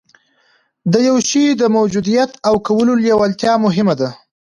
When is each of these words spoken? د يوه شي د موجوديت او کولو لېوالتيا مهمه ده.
د 0.91 0.93
يوه 1.07 1.21
شي 1.29 1.43
د 1.61 1.63
موجوديت 1.75 2.31
او 2.47 2.55
کولو 2.67 2.93
لېوالتيا 3.03 3.53
مهمه 3.65 3.95
ده. 3.99 4.09